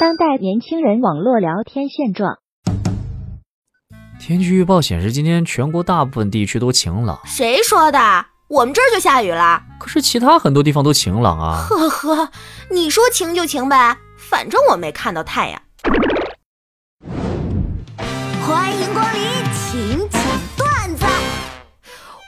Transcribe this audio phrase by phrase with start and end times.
[0.00, 2.38] 当代年轻人网络聊天现状。
[4.20, 7.18] 天气预报显示，今天全国大部分地区都晴朗。
[7.24, 7.98] 谁说的？
[8.48, 9.60] 我们这儿就下雨了。
[9.80, 11.66] 可是其他很多地方都晴朗啊。
[11.68, 12.30] 呵呵，
[12.70, 15.60] 你说晴就晴呗，反正我没看到太阳。
[18.46, 19.20] 欢迎光临
[19.52, 20.22] 请讲
[20.56, 21.04] 段子。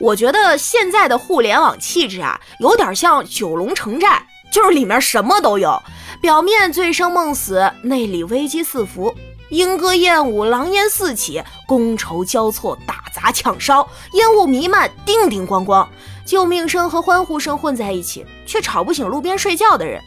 [0.01, 5.81] 我觉得现在的互联网气质啊，有点像九龙城寨，就是里面什么都有，
[6.21, 9.15] 表面醉生梦死，内里危机四伏，
[9.49, 15.87] 莺歌燕舞，狼烟四起，觥筹交错，打砸抢烧，烟雾弥漫，叮叮咣咣，
[16.27, 19.99] 救命声和欢呼声混在一起，却吵不醒路边睡觉的人。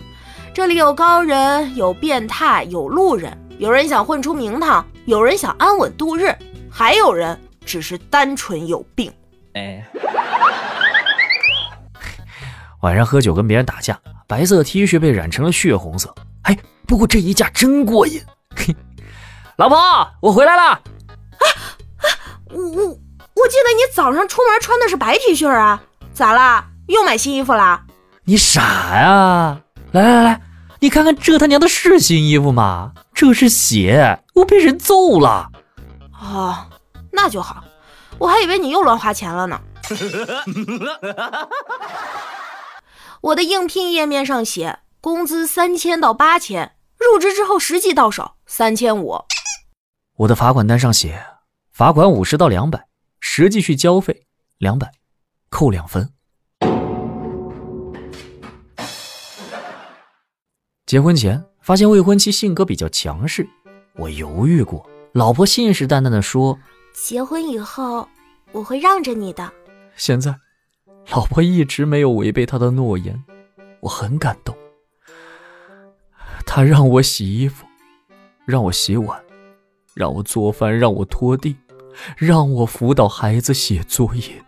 [0.53, 6.31] 这里有高人，有变态，有路人，有人想混出名堂，有人想安稳度日，
[6.70, 9.11] 还有人只是单纯有病。
[9.53, 9.84] 哎，
[12.81, 16.13] 晚上喝酒跟别人打架，白色 T 恤被染成了血红色。
[16.44, 18.22] 哎，不过这一架真过瘾。
[18.55, 18.76] 嘿，
[19.58, 19.77] 老婆，
[20.22, 20.64] 我回来了。
[20.64, 20.80] 啊
[21.97, 22.06] 啊，
[22.50, 25.81] 我我我记得你早上出门穿的是白 T 恤啊，
[26.14, 26.66] 咋啦？
[26.88, 27.84] 又买新衣服啦？
[28.25, 29.62] 你傻呀！
[29.92, 30.42] 来来来，
[30.80, 32.94] 你看看这他娘的是新衣服吗？
[33.14, 35.50] 这是血，我被人揍了。
[36.22, 36.66] 哦，
[37.12, 37.64] 那就好。
[38.17, 39.59] 我还以为你又乱花钱了呢。
[43.23, 49.17] 我的应聘页面上写工资三千到八千，入职之后实际到手三千五。
[50.17, 51.23] 我的罚款单上写
[51.71, 52.85] 罚款五十到两百，
[53.21, 54.25] 实际去交费
[54.57, 54.91] 两百，
[55.47, 56.09] 扣两分。
[60.85, 63.47] 结婚前发现未婚妻性格比较强势，
[63.95, 66.59] 我犹豫过，老婆信誓旦旦的说。
[66.94, 68.05] 结婚以后，
[68.51, 69.49] 我会让着你的。
[69.95, 70.35] 现在，
[71.16, 73.23] 老婆一直没有违背她的诺言，
[73.81, 74.56] 我很感动。
[76.44, 77.67] 她让我洗衣服，
[78.45, 79.22] 让我洗碗，
[79.94, 81.56] 让我做饭，让我拖地，
[82.17, 84.44] 让我辅导孩子写作业。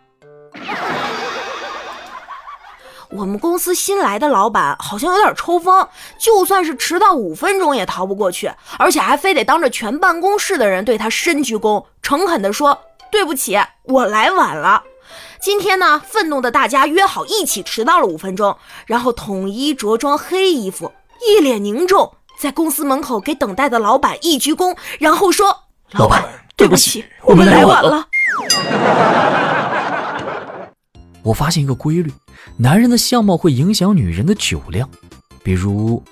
[3.12, 5.88] 我们公司新来的老板好像有点抽风，
[6.18, 14.84] 就算是迟到五分钟也逃不过去，而且还非得当着全办公室的人对他深鞠躬，诚恳地说：“对不起，我来晚了。”
[15.40, 20.92] 今天呢，愤怒的大家约好一起迟到了五分钟，然后统一着装黑衣服，
[21.28, 25.64] 一脸凝重，在公司门口给等待的老板一鞠躬，然后说
[25.94, 26.24] ：“老板，
[26.56, 28.08] 对不起，我们来晚了。
[31.24, 32.12] ”我发现一个规律。
[32.58, 34.88] 男人的相貌会影响女人的酒量，
[35.44, 36.04] 比如，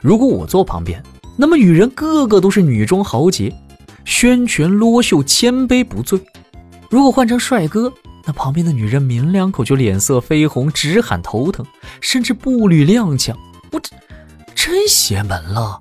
[0.00, 1.02] 如果我坐旁边，
[1.36, 3.54] 那么女人个个都是女中豪杰，
[4.04, 6.18] 宣拳撸袖，千杯不醉；
[6.88, 7.92] 如果换成帅哥，
[8.24, 11.66] 那旁边的女人抿两口就脸色绯红，直喊头疼，
[12.00, 13.34] 甚至步履踉跄。
[13.72, 13.96] 我这
[14.54, 15.78] 真邪门了！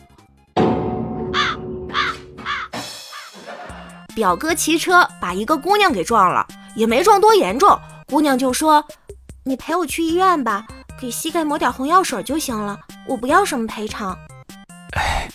[4.16, 8.84] 表哥骑车把一个姑娘给撞了，也没撞多严重，姑娘就说。
[9.44, 10.64] 你陪我去医院吧，
[11.00, 12.80] 给膝盖抹点红药水就行了。
[13.08, 14.16] 我不要什么赔偿。
[14.92, 15.28] 哎，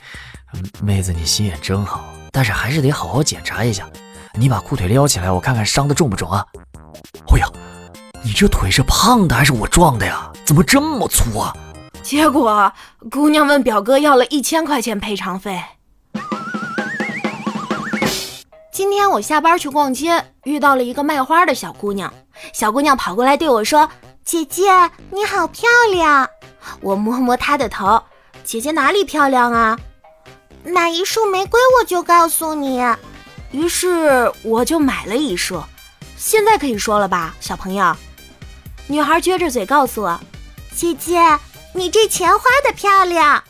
[0.80, 3.90] 妹子，你心眼真好，但是还是得好好检查一下。
[4.34, 6.46] 你把裤腿撩起来，我看看伤的重不重啊？
[7.32, 7.46] 哎呀，
[8.22, 10.30] 你这腿是胖的还是我撞的呀？
[10.44, 11.52] 怎么这么粗啊？
[12.02, 12.72] 结果
[13.10, 15.60] 姑娘问表哥要了一千块钱赔偿费。
[18.72, 22.12] 今天我下班去逛街，遇到了一个卖花的小姑娘。
[22.52, 23.88] 小姑娘跑过来对我说
[24.22, 24.62] ：“姐姐，
[25.10, 26.28] 你好漂亮。”
[26.80, 28.00] 我摸摸她的头
[28.44, 29.78] ：“姐姐哪里漂亮啊？
[30.62, 32.84] 买一束玫瑰我就告诉你。”
[33.50, 35.60] 于是我就买了一束。
[36.16, 37.96] 现在可以说了吧，小朋友？
[38.88, 40.20] 女孩撅着嘴告诉我
[40.74, 41.38] ：“姐姐，
[41.72, 43.42] 你这钱花的漂亮。”